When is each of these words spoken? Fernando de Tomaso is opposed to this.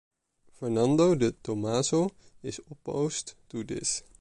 Fernando 0.53 1.13
de 1.15 1.31
Tomaso 1.31 2.09
is 2.41 2.59
opposed 2.71 3.35
to 3.49 3.63
this. 3.63 4.01